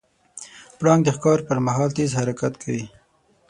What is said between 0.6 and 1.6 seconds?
پړانګ د ښکار پر